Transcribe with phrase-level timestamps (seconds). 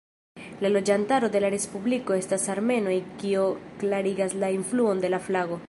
[0.65, 3.45] La loĝantaro de la respubliko estas armenoj kio
[3.85, 5.59] klarigas la influon de la flago.